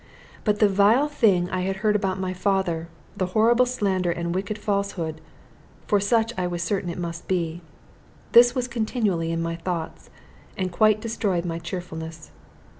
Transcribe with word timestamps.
But 0.45 0.57
the 0.57 0.67
vile 0.67 1.07
thing 1.07 1.47
I 1.51 1.61
had 1.61 1.75
heard 1.85 1.95
about 1.95 2.19
my 2.19 2.33
father, 2.33 2.87
the 3.15 3.27
horrible 3.37 3.67
slander 3.67 4.09
and 4.09 4.33
wicked 4.33 4.57
falsehood 4.57 5.21
for 5.85 5.99
such 5.99 6.33
I 6.39 6.47
was 6.47 6.63
certain 6.63 6.89
it 6.89 6.97
must 6.97 7.27
be 7.27 7.61
this 8.31 8.55
was 8.55 8.67
continually 8.67 9.31
in 9.31 9.43
my 9.43 9.57
thoughts, 9.57 10.09
and 10.57 10.71
quite 10.71 11.01
destroyed 11.01 11.45
my 11.45 11.59
cheerfulness. 11.59 12.31